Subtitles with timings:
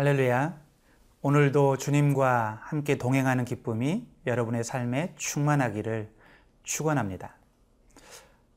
[0.00, 0.58] 할렐루야.
[1.20, 6.10] 오늘도 주님과 함께 동행하는 기쁨이 여러분의 삶에 충만하기를
[6.62, 7.34] 축원합니다.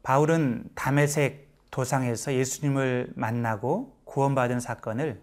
[0.04, 5.22] 바울은 담에색 도상에서 예수님을 만나고 구원받은 사건을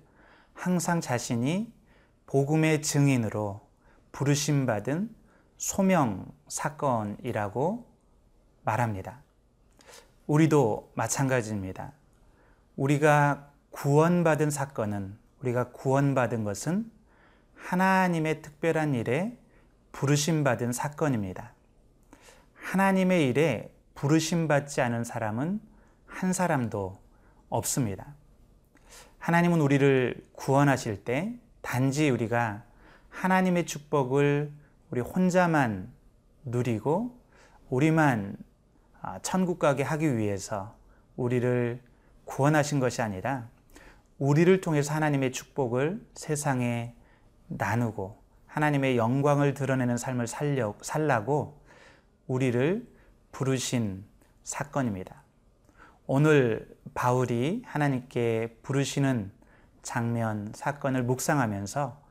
[0.53, 1.73] 항상 자신이
[2.27, 3.67] 복음의 증인으로
[4.13, 5.09] 부르심 받은
[5.57, 7.87] 소명 사건이라고
[8.65, 9.23] 말합니다.
[10.27, 11.93] 우리도 마찬가지입니다.
[12.77, 16.91] 우리가 구원받은 사건은 우리가 구원받은 것은
[17.55, 19.37] 하나님의 특별한 일에
[19.93, 21.53] 부르심 받은 사건입니다.
[22.55, 25.61] 하나님의 일에 부르심 받지 않은 사람은
[26.07, 26.99] 한 사람도
[27.49, 28.15] 없습니다.
[29.19, 32.65] 하나님은 우리를 구원하실 때 단지 우리가
[33.11, 34.53] 하나님의 축복을
[34.91, 35.93] 우리 혼자만
[36.45, 37.19] 누리고
[37.69, 38.37] 우리만
[39.03, 40.75] 아, 천국 가게 하기 위해서
[41.17, 41.81] 우리를
[42.25, 43.49] 구원하신 것이 아니라
[44.21, 46.95] 우리를 통해서 하나님의 축복을 세상에
[47.49, 51.59] 나누고 하나님의 영광을 드러내는 삶을 살려, 살라고
[52.27, 52.87] 우리를
[53.33, 54.05] 부르신
[54.43, 55.23] 사건입니다.
[56.07, 59.33] 오늘 바울이 하나님께 부르시는
[59.83, 62.03] 장면, 사건을 묵상하면서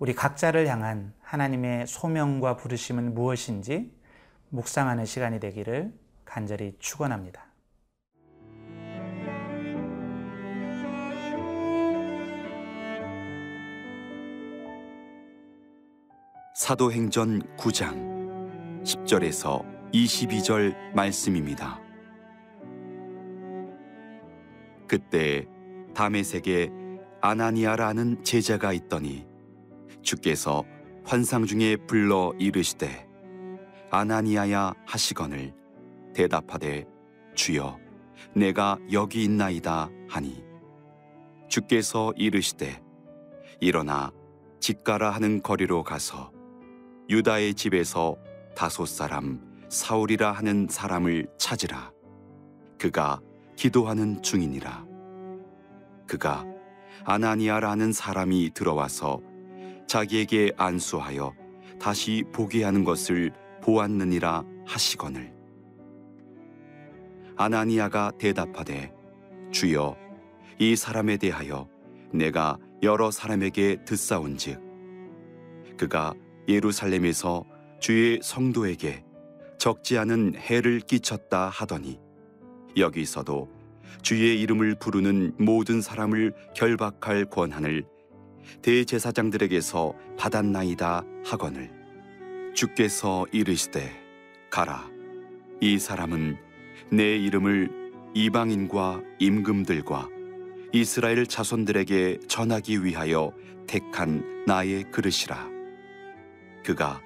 [0.00, 3.94] 우리 각자를 향한 하나님의 소명과 부르심은 무엇인지
[4.48, 5.92] 묵상하는 시간이 되기를
[6.24, 7.51] 간절히 축원합니다.
[16.72, 21.78] 사도행전 9장 10절에서 22절 말씀입니다.
[24.86, 25.46] 그때
[25.94, 26.70] 다메섹에
[27.20, 29.26] 아나니아라는 제자가 있더니
[30.00, 30.64] 주께서
[31.04, 33.06] 환상 중에 불러 이르시되
[33.90, 35.52] 아나니아야 하시거늘
[36.14, 36.86] 대답하되
[37.34, 37.78] 주여
[38.34, 40.42] 내가 여기 있나이다 하니
[41.48, 42.82] 주께서 이르시되
[43.60, 44.10] 일어나
[44.58, 46.32] 집가라 하는 거리로 가서
[47.12, 48.16] 유다의 집에서
[48.56, 51.92] 다섯 사람 사울이라 하는 사람을 찾으라.
[52.78, 53.20] 그가
[53.54, 54.86] 기도하는 중이니라.
[56.06, 56.46] 그가
[57.04, 59.20] 아나니아라는 사람이 들어와서
[59.86, 61.34] 자기에게 안수하여
[61.78, 63.30] 다시 보게 하는 것을
[63.60, 65.34] 보았느니라 하시거늘.
[67.36, 68.90] 아나니아가 대답하되
[69.50, 69.98] 주여
[70.58, 71.68] 이 사람에 대하여
[72.10, 74.62] 내가 여러 사람에게 듣사온즉
[75.76, 76.14] 그가
[76.48, 77.44] 예루살렘에서
[77.80, 79.04] 주의 성도에게
[79.58, 82.00] 적지 않은 해를 끼쳤다 하더니
[82.76, 83.48] 여기서도
[84.02, 87.84] 주의 이름을 부르는 모든 사람을 결박할 권한을
[88.62, 91.70] 대제사장들에게서 받았나이다 하거늘.
[92.54, 93.90] 주께서 이르시되
[94.50, 94.90] 가라
[95.60, 96.36] 이 사람은
[96.90, 97.70] 내 이름을
[98.14, 100.08] 이방인과 임금들과
[100.72, 103.32] 이스라엘 자손들에게 전하기 위하여
[103.66, 105.51] 택한 나의 그릇이라
[106.64, 107.00] 그가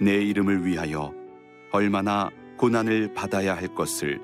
[0.00, 1.12] 내 이름을 위하여
[1.72, 4.20] 얼마나 고난을 받아야 할 것을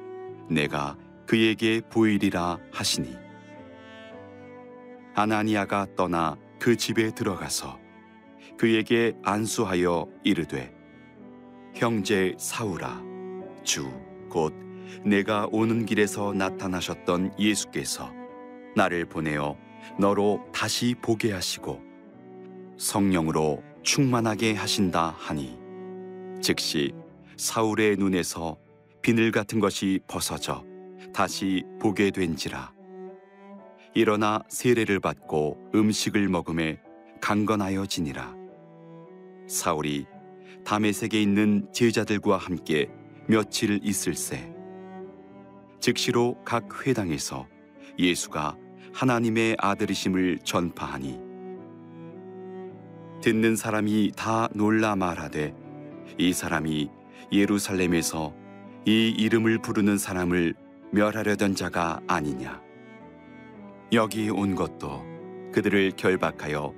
[0.49, 0.97] 내가
[1.27, 3.17] 그에게 보이리라 하시니.
[5.15, 7.79] 아나니아가 떠나 그 집에 들어가서
[8.57, 10.73] 그에게 안수하여 이르되
[11.75, 13.03] 형제 사우라
[13.65, 14.55] 주 곧
[15.05, 18.13] 내가 오는 길에서 나타나셨던 예수께서
[18.77, 19.57] 나를 보내어
[19.99, 21.81] 너로 다시 보게 하시고
[22.77, 25.59] 성령으로 충만하게 하신다 하니
[26.43, 26.93] 즉시
[27.39, 28.59] 사울의 눈에서
[29.01, 30.63] 비늘 같은 것이 벗어져
[31.15, 32.71] 다시 보게 된지라.
[33.95, 36.83] 일어나 세례를 받고 음식을 먹음에
[37.23, 38.37] 강건하여 지니라.
[39.49, 40.05] 사울이
[40.67, 42.91] 담에색에 있는 제자들과 함께
[43.27, 44.53] 며칠 있을새
[45.81, 47.49] 즉시로 각 회당에서
[47.99, 48.55] 예수가
[48.93, 51.28] 하나님의 아들이심을 전파하니
[53.21, 55.55] 듣는 사람이 다 놀라 말하되
[56.19, 56.89] 이 사람이
[57.33, 58.33] 예루살렘에서
[58.87, 60.55] 이 이름을 부르는 사람을
[60.93, 62.63] 멸하려던 자가 아니냐.
[63.93, 65.05] 여기 온 것도
[65.53, 66.75] 그들을 결박하여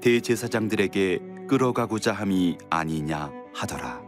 [0.00, 4.00] 대제사장들에게 끌어가고자 함이 아니냐 하더라.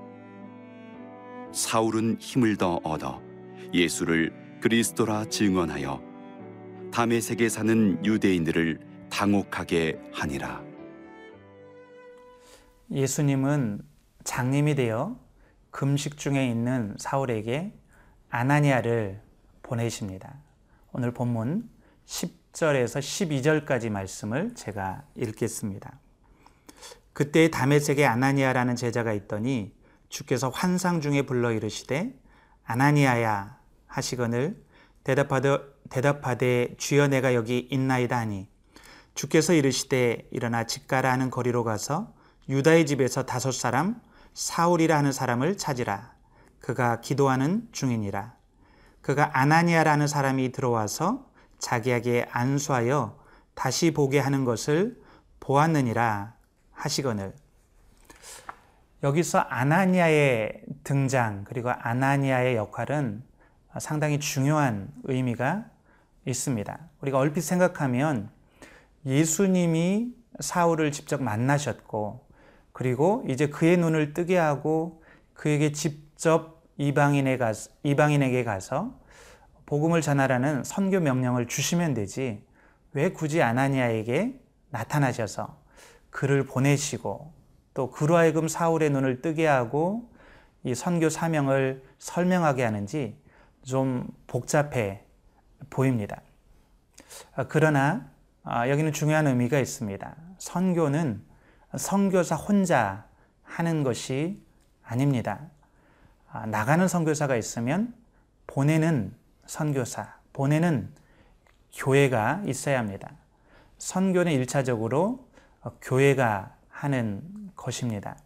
[1.52, 3.22] 사울은 힘을 더 얻어
[3.72, 6.00] 예수를 그리스도라 증언하여
[6.92, 10.73] 담에색에 사는 유대인들을 당혹하게 하니라.
[12.90, 13.82] 예수님은
[14.24, 15.18] 장님이 되어
[15.70, 17.72] 금식 중에 있는 사울에게
[18.30, 19.20] 아나니아를
[19.62, 20.34] 보내십니다.
[20.92, 21.68] 오늘 본문
[22.06, 23.00] 10절에서
[23.66, 25.98] 12절까지 말씀을 제가 읽겠습니다.
[27.12, 29.74] 그때 다메섹에 아나니아라는 제자가 있더니
[30.08, 32.14] 주께서 환상 중에 불러 이르시되
[32.64, 34.62] 아나니아야 하시거늘
[35.04, 35.58] 대답하되,
[35.90, 38.48] 대답하되 주여 내가 여기 있나이다 하니
[39.14, 42.14] 주께서 이르시되 일어나 집가라 하는 거리로 가서
[42.48, 44.00] 유다의 집에서 다섯 사람
[44.34, 46.12] 사울이라 하는 사람을 찾으라.
[46.60, 48.34] 그가 기도하는 중이니라.
[49.00, 53.18] 그가 아나니아라는 사람이 들어와서 자기에게 안수하여
[53.54, 55.00] 다시 보게 하는 것을
[55.40, 56.34] 보았느니라
[56.72, 57.34] 하시거늘.
[59.02, 63.22] 여기서 아나니아의 등장 그리고 아나니아의 역할은
[63.78, 65.66] 상당히 중요한 의미가
[66.26, 66.78] 있습니다.
[67.02, 68.30] 우리가 얼핏 생각하면
[69.04, 72.26] 예수님이 사울을 직접 만나셨고
[72.74, 75.00] 그리고 이제 그의 눈을 뜨게 하고
[75.32, 77.52] 그에게 직접 이방인에 가,
[77.84, 78.98] 이방인에게 가서
[79.64, 82.44] 복음을 전하라는 선교 명령을 주시면 되지
[82.92, 84.40] 왜 굳이 아나니아에게
[84.70, 85.56] 나타나셔서
[86.10, 87.32] 그를 보내시고
[87.74, 90.10] 또 그로 하여금 사울의 눈을 뜨게 하고
[90.64, 93.16] 이 선교 사명을 설명하게 하는지
[93.62, 95.04] 좀 복잡해
[95.70, 96.20] 보입니다.
[97.36, 98.10] 아, 그러나
[98.42, 100.16] 아, 여기는 중요한 의미가 있습니다.
[100.38, 101.33] 선교는
[101.76, 103.06] 선교사 혼자
[103.42, 104.42] 하는 것이
[104.82, 105.40] 아닙니다.
[106.30, 107.94] 아, 나가는 선교사가 있으면
[108.46, 109.14] 보내는
[109.46, 110.90] 선교사, 보내는
[111.74, 113.10] 교회가 있어야 합니다.
[113.78, 115.28] 선교는 일차적으로
[115.82, 117.22] 교회가 하는
[117.56, 118.16] 것입니다.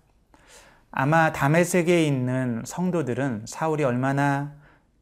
[0.90, 4.54] 아마 다메섹에 있는 성도들은 사울이 얼마나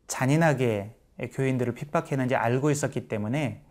[0.09, 0.95] 잔인하게
[1.33, 3.63] 교인들을 핍박했는지 알고 있었기 때문에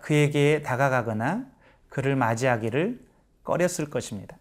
[0.00, 1.46] 그에게 다가가거나
[1.88, 3.09] 그를 맞이하기를
[3.44, 4.36] 꺼렸을 것입니다.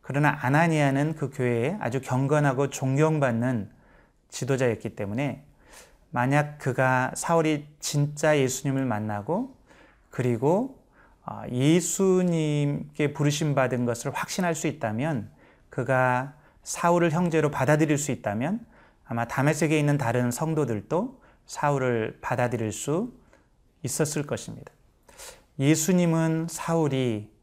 [0.00, 3.70] 그러나 아나니아는 그 교회에 아주 경건하고 존경받는
[4.28, 5.44] 지도자였기 때문에
[6.10, 9.56] 만약 그가 사울이 진짜 예수님을 만나고
[10.10, 10.82] 그리고
[11.26, 15.28] 어, 예수님께 부르심 받은 것을 확신할 수 있다면
[15.70, 18.64] 그가 사울을 형제로 받아들일 수 있다면
[19.04, 23.12] 아마 다메섹에 있는 다른 성도들도 사울을 받아들일 수
[23.82, 24.72] 있었을 것입니다.
[25.58, 27.35] 예수님은 사울이 어,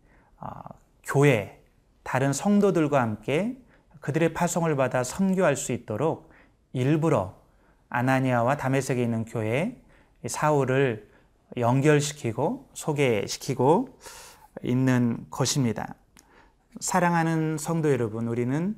[1.03, 1.61] 교회
[2.03, 3.57] 다른 성도들과 함께
[4.01, 6.31] 그들의 파송을 받아 선교할 수 있도록
[6.73, 7.35] 일부러
[7.89, 9.77] 아나니아와 다메섹에 있는 교회에
[10.27, 11.09] 사울을
[11.57, 13.99] 연결시키고 소개시키고
[14.63, 15.95] 있는 것입니다.
[16.79, 18.75] 사랑하는 성도 여러분, 우리는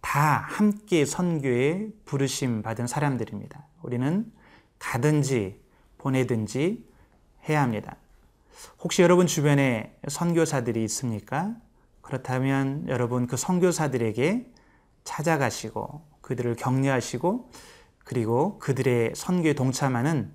[0.00, 3.66] 다 함께 선교에 부르심 받은 사람들입니다.
[3.82, 4.32] 우리는
[4.78, 5.60] 가든지
[5.98, 6.86] 보내든지
[7.48, 7.96] 해야 합니다.
[8.80, 11.54] 혹시 여러분 주변에 선교사들이 있습니까?
[12.00, 14.52] 그렇다면 여러분 그 선교사들에게
[15.04, 17.50] 찾아가시고 그들을 격려하시고
[18.04, 20.32] 그리고 그들의 선교에 동참하는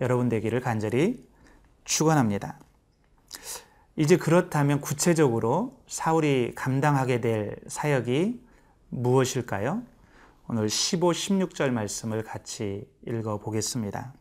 [0.00, 1.26] 여러분 되기를 간절히
[1.84, 2.58] 축원합니다.
[3.96, 8.42] 이제 그렇다면 구체적으로 사울이 감당하게 될 사역이
[8.90, 9.82] 무엇일까요?
[10.48, 14.12] 오늘 15, 16절 말씀을 같이 읽어 보겠습니다.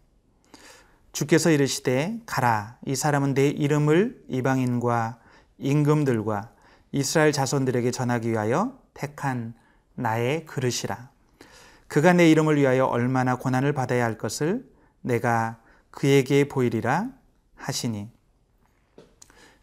[1.13, 5.19] 주께서 이르시되 가라 이 사람은 내 이름을 이방인과
[5.59, 6.51] 임금들과
[6.91, 9.53] 이스라엘 자손들에게 전하기 위하여 택한
[9.93, 11.11] 나의 그릇이라.
[11.87, 14.67] 그가 내 이름을 위하여 얼마나 고난을 받아야 할 것을
[15.01, 15.59] 내가
[15.91, 17.09] 그에게 보이리라
[17.55, 18.09] 하시니.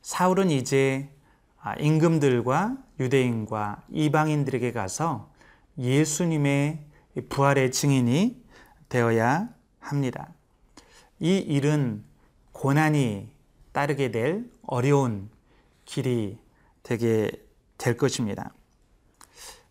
[0.02, 1.12] 사울은 이제
[1.61, 5.33] 아, 임금들과 유대인과 이방인들에게 가서
[5.76, 6.87] 예수님의
[7.28, 8.45] 부활의 증인이
[8.88, 9.49] 되어야
[9.80, 10.33] 합니다.
[11.21, 12.03] 이 일은
[12.53, 13.29] 고난이
[13.73, 15.29] 따르게 될 어려운
[15.85, 16.39] 길이
[16.83, 17.31] 되게
[17.77, 18.53] 될 것입니다.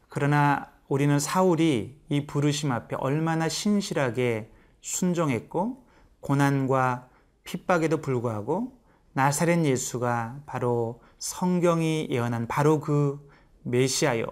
[0.10, 4.52] 그러나 우리는 사울이 이 부르심 앞에 얼마나 신실하게
[4.82, 5.84] 순종했고
[6.22, 7.10] 고난과
[7.44, 8.78] 핍박에도 불구하고
[9.14, 13.28] 나사렛 예수가 바로 성경이 예언한 바로 그
[13.64, 14.26] 메시아요.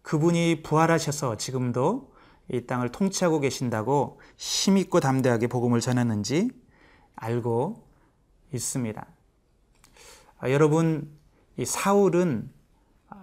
[0.00, 2.15] 그분이 부활하셔서 지금도
[2.52, 6.50] 이 땅을 통치하고 계신다고 힘있고 담대하게 복음을 전했는지
[7.16, 7.84] 알고
[8.52, 9.06] 있습니다.
[10.38, 11.10] 아, 여러분,
[11.56, 12.50] 이 사울은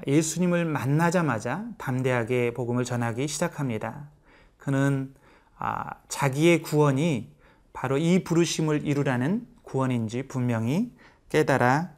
[0.08, 4.10] 예수님을 만나자마자 담대하게 복음을 전하기 시작합니다.
[4.58, 5.14] 그는
[5.58, 7.32] 아, 자기의 구원이
[7.72, 10.94] 바로 이 부르심을 이루라는 구원인지 분명히
[11.30, 11.92] 깨달아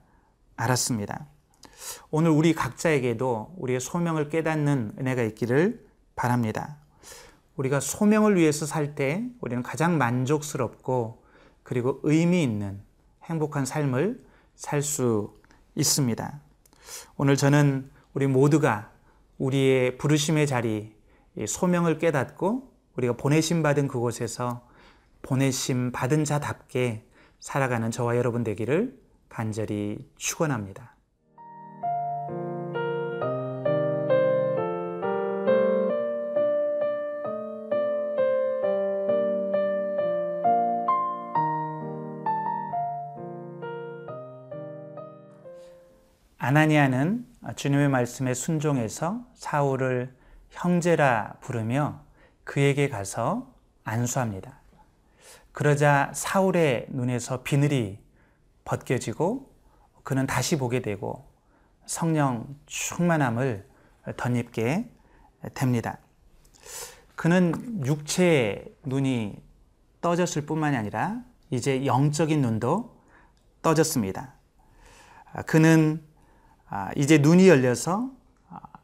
[0.56, 1.28] 알았습니다.
[2.12, 6.78] 오늘 우리 각자에게도 우리의 소명을 깨닫는 은혜가 있기를 바랍니다.
[7.56, 11.24] 우리가 소명을 위해서 살 때 우리는 가장 만족스럽고
[11.64, 12.82] 그리고 의미 있는
[13.24, 14.24] 행복한 삶을
[14.56, 15.34] 살 수
[15.76, 16.40] 있습니다.
[17.18, 18.92] 오늘 저는 우리 모두가
[19.38, 20.96] 우리의 부르심의 자리,
[21.46, 24.66] 소명을 깨닫고 우리가 보내심 받은 그곳에서
[25.22, 27.06] 보내심 받은 자답게
[27.40, 28.98] 살아가는 저와 여러분 되기를
[29.28, 30.95] 간절히 축원합니다.
[46.46, 47.26] 아나니아는
[47.56, 50.16] 주님의 말씀에 순종해서 사울을
[50.52, 52.04] 형제라 부르며
[52.44, 53.52] 그에게 가서
[53.84, 54.60] 안수합니다.
[55.54, 57.98] 그러자 사울의 눈에서 비늘이
[58.64, 59.52] 벗겨지고
[60.04, 61.26] 그는 다시 보게 되고
[61.88, 63.68] 성령 충만함을
[64.16, 64.88] 덧입게
[65.56, 65.98] 됩니다.
[67.16, 69.42] 그는 육체의 눈이
[70.00, 73.02] 떠졌을 뿐만이 아니라 이제 영적인 눈도
[73.64, 74.36] 떠졌습니다.
[75.48, 76.06] 그는
[76.96, 78.12] 이제 눈이 열려서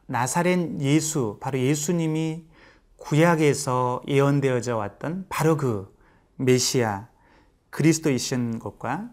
[0.06, 2.44] 나사렛 예수, 바로 예수님이
[2.96, 5.96] 구약에서 예언되어져 왔던 바로 그
[6.36, 7.08] 메시아
[7.70, 9.10] 그리스도이신 것과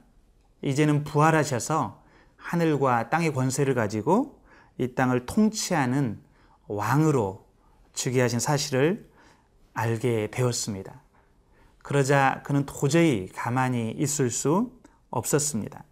[0.62, 2.03] 이제는 부활하셔서
[2.36, 4.41] 하늘과 땅의 권세를 가지고
[4.77, 6.21] 이 땅을 통치하는
[6.67, 7.45] 왕으로
[7.93, 9.09] 즉위하신 사실을
[9.74, 11.01] 알게 되었습니다.
[11.81, 14.71] 그러자 그는 도저히 가만히 있을 수
[15.09, 15.83] 없었습니다.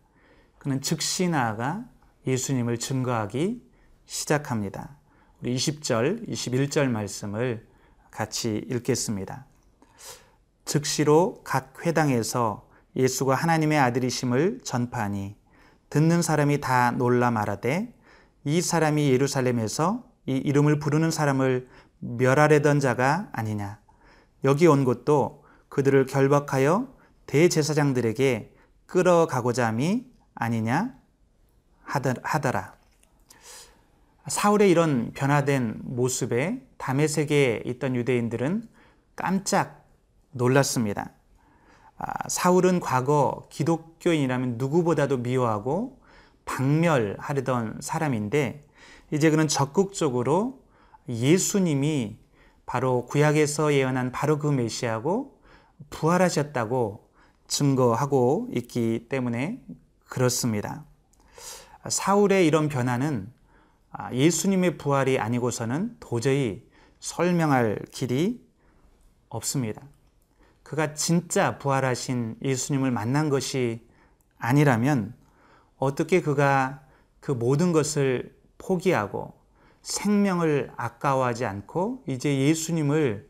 [0.57, 1.85] 그는 즉시 나아가
[2.27, 3.65] 예수님을 증거하기
[4.05, 4.97] 시작합니다.
[5.41, 7.65] 우리 20절, 21절 말씀을
[8.11, 9.45] 같이 읽겠습니다.
[10.65, 15.37] 즉시로 각 회당에서 예수가 하나님의 아들이심을 전파하니
[15.89, 17.93] 듣는 사람이 다 놀라 말하되
[18.43, 21.69] 이 사람이 예루살렘에서 이 이름을 부르는 사람을
[21.99, 23.79] 멸하려던 자가 아니냐.
[24.43, 26.93] 여기 온 것도 그들을 결박하여
[27.27, 28.53] 대제사장들에게
[28.85, 30.05] 끌어가고자 함이
[30.35, 30.96] 아니냐
[31.87, 32.75] 하더라.
[34.27, 38.67] 사울의 이런 변화된 모습에 담에색에 있던 유대인들은
[39.15, 39.85] 깜짝
[40.31, 41.11] 놀랐습니다.
[41.97, 45.99] 아, 사울은 과거 기독교인이라면 누구보다도 미워하고
[46.45, 48.65] 박멸하려던 사람인데
[49.11, 50.61] 이제 그는 적극적으로
[51.07, 52.17] 예수님이
[52.65, 55.39] 바로 구약에서 예언한 바로 그 메시아고
[55.89, 57.07] 부활하셨다고
[57.47, 59.61] 증거하고 있기 때문에
[60.09, 60.83] 그렇습니다.
[61.87, 63.31] 사울의 이런 변화는
[63.91, 66.67] 아, 예수님의 부활이 아니고서는 도저히
[66.99, 68.45] 설명할 길이
[69.29, 69.81] 없습니다.
[70.63, 73.85] 그가 진짜 부활하신 예수님을 만난 것이
[74.37, 75.13] 아니라면
[75.77, 76.81] 어떻게 그가
[77.19, 79.33] 그 모든 것을 포기하고
[79.81, 83.29] 생명을 아까워하지 않고 이제 예수님을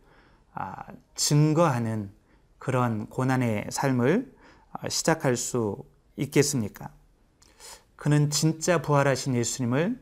[0.53, 2.11] 아, 증거하는
[2.57, 4.33] 그런 고난의 삶을
[4.71, 5.83] 아, 시작할 수
[6.15, 6.89] 있겠습니까?
[7.97, 9.99] 그는 진짜 부활하신 예수님을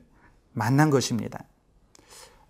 [0.53, 1.43] 만난 것입니다.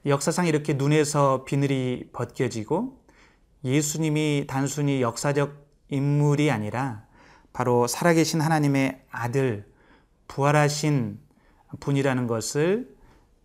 [0.05, 3.01] 역사상 이렇게 눈에서 비늘이 벗겨지고
[3.63, 7.05] 예수님이 단순히 역사적 인물이 아니라
[7.53, 9.71] 바로 살아계신 하나님의 아들,
[10.27, 11.19] 부활하신
[11.79, 12.93] 분이라는 것을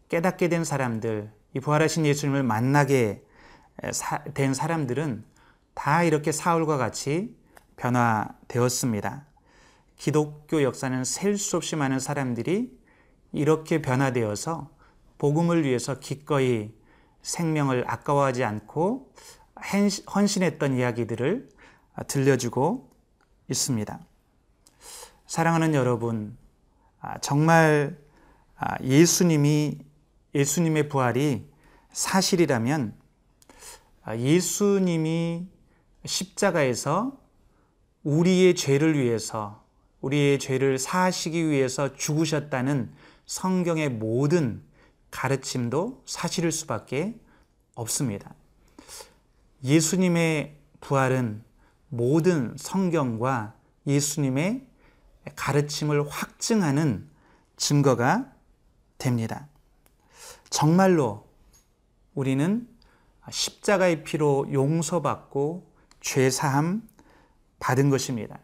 [0.09, 3.23] 깨닫게 된 사람들, 이 부활하신 예수님을 만나게
[4.35, 5.25] 된 사람들은
[5.75, 7.37] 다 이렇게 사울과 같이
[7.77, 9.30] 변화되었습니다.
[10.01, 12.75] 기독교 역사는 셀 수 없이 많은 사람들이
[13.33, 14.71] 이렇게 변화되어서
[15.19, 16.73] 복음을 위해서 기꺼이
[17.21, 19.13] 생명을 아까워하지 않고
[20.15, 21.51] 헌신했던 이야기들을
[22.07, 22.91] 들려주고
[23.51, 24.01] 있습니다.
[25.27, 26.35] 사랑하는 여러분,
[27.01, 27.99] 아, 정말
[28.57, 29.81] 아, 예수님이
[30.35, 31.47] 예수님의 부활이
[31.93, 32.95] 사실이라면
[34.05, 35.47] 아, 예수님이
[36.07, 37.21] 십자가에서
[38.03, 39.60] 우리의 죄를 위해서
[40.01, 42.93] 우리의 죄를 사하시기 위해서 죽으셨다는
[43.27, 44.63] 성경의 모든
[45.11, 47.19] 가르침도 사실일 수밖에
[47.75, 48.35] 없습니다.
[49.65, 51.43] 예수님의 부활은
[51.89, 53.55] 모든 성경과
[53.87, 54.67] 예수님의
[55.37, 57.09] 가르침을 확증하는
[57.57, 58.33] 증거가
[58.99, 59.49] 됩니다.
[60.49, 61.27] 정말로
[62.15, 62.69] 우리는
[63.31, 66.89] 십자가의 피로 용서받고 죄사함
[67.59, 68.39] 받은 것입니다.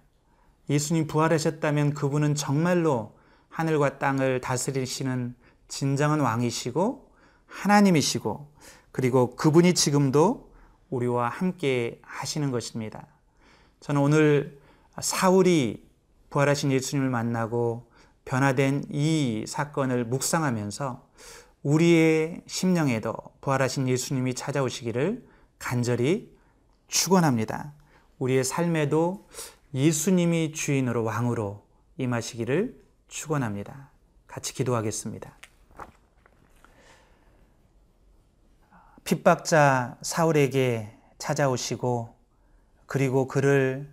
[0.68, 3.16] 예수님 부활하셨다면 그분은 정말로
[3.48, 5.34] 하늘과 땅을 다스리시는
[5.68, 7.10] 진정한 왕이시고
[7.46, 8.52] 하나님이시고
[8.92, 10.52] 그리고 그분이 지금도
[10.90, 13.06] 우리와 함께 하시는 것입니다.
[13.80, 14.58] 저는 오늘
[15.00, 15.86] 사울이
[16.30, 17.90] 부활하신 예수님을 만나고
[18.24, 21.06] 변화된 이 사건을 묵상하면서
[21.62, 25.26] 우리의 심령에도 부활하신 예수님이 찾아오시기를
[25.58, 26.34] 간절히
[26.88, 27.72] 축원합니다.
[28.18, 29.26] 우리의 삶에도
[29.74, 31.66] 예수님이 주인으로 왕으로
[31.98, 33.90] 임하시기를 축원합니다.
[34.26, 35.36] 같이 기도하겠습니다.
[39.04, 42.14] 핍박자 사울에게 찾아오시고
[42.86, 43.92] 그리고 그를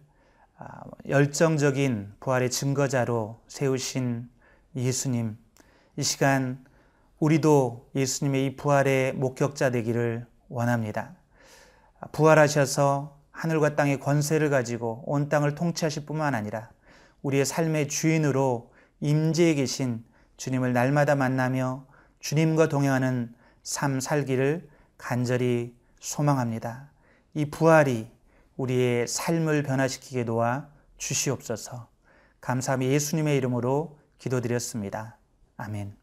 [0.58, 4.30] 아, 열정적인 부활의 증거자로 세우신
[4.75, 5.38] 예수님,
[5.98, 6.63] 이 시간
[7.20, 11.15] 우리도 예수님의 이 부활의 목격자 되기를 원합니다.
[12.12, 16.70] 부활하셔서 하늘과 땅의 권세를 가지고 온 땅을 통치하실 뿐만 아니라
[17.24, 18.72] 우리의 삶의 주인으로
[19.02, 20.06] 임재해 계신
[20.38, 21.86] 주님을 날마다 만나며
[22.20, 26.92] 주님과 동행하는 삶 살기를 간절히 소망합니다.
[27.34, 28.10] 이 부활이
[28.56, 31.90] 우리의 삶을 변화시키게 도와 주시옵소서.
[32.40, 35.18] 감사함이 예수님의 이름으로 기도드렸습니다.
[35.58, 36.02] 아멘.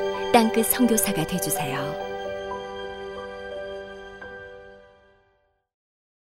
[0.31, 2.10] 땅끝 선교사가 되주세요.